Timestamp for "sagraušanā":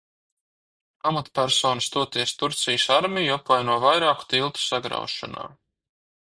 4.67-5.49